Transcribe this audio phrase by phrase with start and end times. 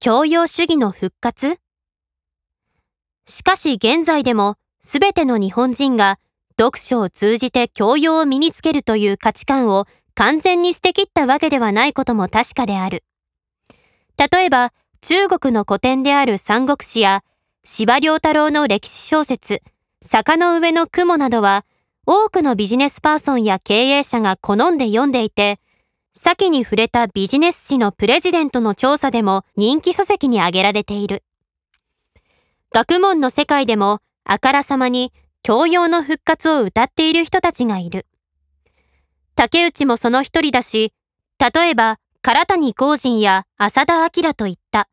[0.00, 1.58] 教養主義の復活？
[3.26, 6.20] しかし現在でもすべての日本人が
[6.56, 13.02] 読書を通じて教養を身につけるという価値観を完全に捨てきったわけではないことも確かである。
[14.16, 17.24] 例えば中国の古典である三国志や
[17.64, 19.62] 司馬遼太郎の歴史小説
[20.00, 21.64] 坂の上の雲などは
[22.06, 25.58] 多くのビジネスパーソンや経営者が好んで読んでいて
[26.18, 31.22] 先に触れたビジネス誌のプレジデントの調査でも人気書籍に挙げられている。
[32.72, 38.06] 学問の世界でもあからさまに教養の復活を歌っている人たちがいる。
[39.34, 40.92] 竹内もその一人だし、
[41.38, 44.88] 例えば唐谷光人や浅田明といった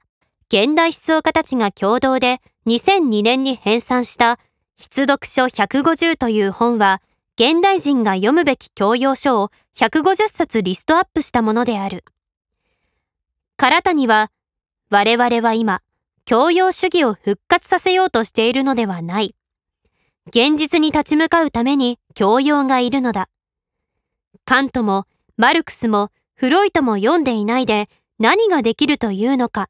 [0.48, 4.38] 現代思想家たちが共同で2002年に編纂した
[4.78, 7.02] 必読書150という本は
[7.38, 12.06] 現代人が読むべき教養書を150冊リストアップしたものである。
[13.58, 14.32] 唐谷は
[14.90, 15.82] 我々は今
[16.24, 19.36] 教養主義を復活させようとしているのではない。
[20.28, 23.28] 現実に立ち向かうために教養がいるのだ。
[24.46, 29.68] カントもマルクスもフロイトも読んでいないで何ができるというのか、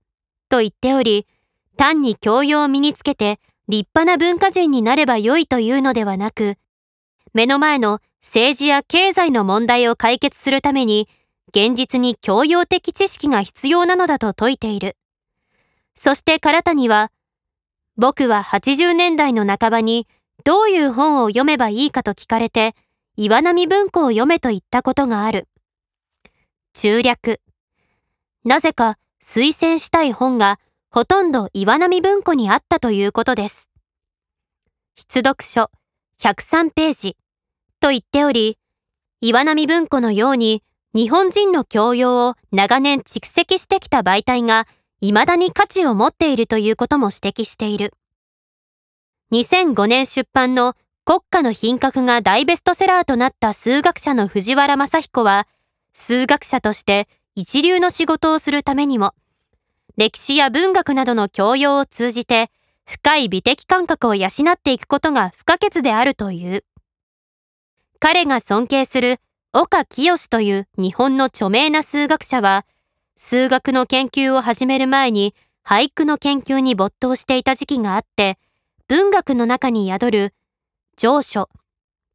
[0.50, 1.26] と言っており、
[1.78, 6.58] 単に教養を身につけて立派な文化人になればよいというのではなく、
[7.36, 11.10] 目の前の政治や経済の問題を解決するために、
[11.50, 14.96] 現実に教養的知識が必要なのだと説いている。
[15.96, 17.12] そして唐谷は、
[17.98, 20.08] 僕は80年代の半ばに
[20.46, 22.74] どういう本を読めばいいかと聞かれて、
[23.18, 25.50] 岩波文庫を読めと言ったことがある。
[26.74, 27.42] 中略。
[28.46, 30.58] なぜか推薦したい本が
[30.90, 33.70] ほとんど岩波文庫にあったということです。
[34.96, 35.70] 出読書
[36.22, 37.18] 103ページ
[37.86, 38.58] と言っており、
[39.22, 40.64] 岩波文庫のように
[40.96, 44.66] 日本人の教養を長年蓄積してきた媒体が
[45.02, 47.94] 未だに価値を持っているということも指摘している。
[49.34, 50.74] 2005年出版の
[51.06, 55.46] 国家の品格が大ベストセラーとなった数学者の藤原正彦は、
[55.94, 59.14] 数学者として一流の仕事をするためにも、
[59.96, 62.50] 歴史や文学などの教養を通じて、
[62.88, 66.66] 深い美的感覚を養っていくことが不可欠であるという。
[68.00, 69.18] 彼が尊敬する
[69.54, 72.66] 岡清という日本の著名な数学者は、
[73.16, 75.34] 数学の研究を始める前に
[75.64, 78.38] 俳句の研究に没頭していた時期があって、
[78.88, 80.34] 文学の中に宿る
[80.98, 81.50] 上書、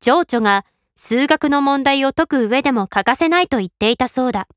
[0.01, 0.65] 情緒が
[0.97, 4.49] 数学の問題を解く上でも欠かせないと言っていたそうだ。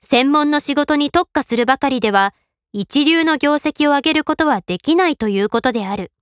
[0.00, 2.34] 専門の仕事に特化するばかりでは、
[2.72, 6.12] 一流の業績を上げることはできないということである。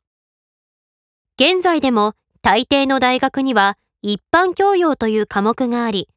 [1.37, 3.77] 現在でも大抵の大学には
[4.07, 6.11] 一般教養という科目があり、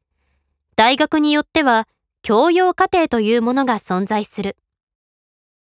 [0.76, 1.88] 大学によっては
[2.20, 4.58] 教養課程というものが存在する。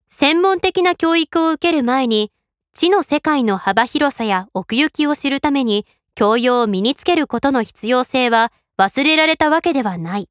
[0.09, 2.31] 専門的な教育を受ける前に、
[2.75, 10.29] 知の世界の幅広さや奥行きを知るために教養を身につけることの必要性は忘れられたわけではない。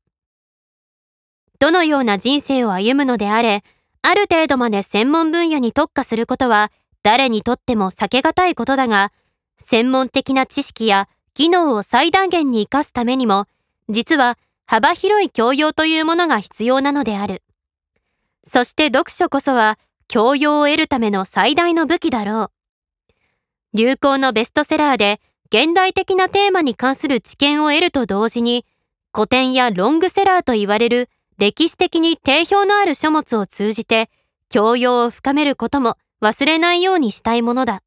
[1.58, 3.64] どのような人生を歩むのであれ、
[4.02, 6.70] ある程度まで専門分野に特化することは
[7.02, 9.10] 誰にとっても避けがたいことだが、
[9.58, 13.46] 専門的な知識や技能を最大限に活かすためにも、
[13.88, 17.42] 実は幅広い教養というものが必要なのである。
[18.44, 19.78] そして読書こそは
[20.08, 22.50] 教養を得るための最大の武器だろう。
[23.74, 28.66] 流行のベストセラーで現代的なテーマに関する知見を得ると同時に、
[29.14, 34.08] 古典やロングセラーと言われる歴史的に定評のある書物を通じて
[34.48, 37.82] 教養を深めることも忘れないようにしたいものだ。